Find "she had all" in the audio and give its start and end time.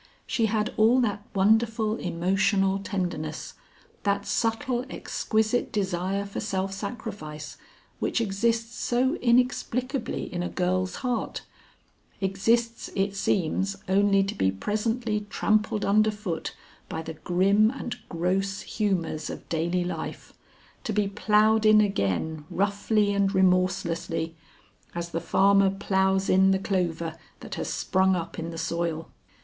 0.25-0.99